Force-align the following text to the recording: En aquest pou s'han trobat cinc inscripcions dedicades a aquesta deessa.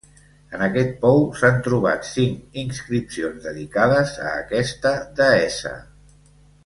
En 0.59 0.61
aquest 0.67 0.95
pou 1.01 1.19
s'han 1.41 1.59
trobat 1.67 2.07
cinc 2.11 2.57
inscripcions 2.61 3.45
dedicades 3.49 4.15
a 4.31 4.33
aquesta 4.39 4.95
deessa. 5.21 5.75